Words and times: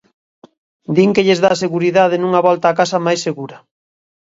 Din 0.97 1.09
que 1.15 1.25
lles 1.27 1.41
dá 1.45 1.51
seguridade 1.63 2.15
nunha 2.19 2.43
volta 2.47 2.65
a 2.69 2.77
casa 2.79 3.03
máis 3.05 3.19
segura. 3.27 3.57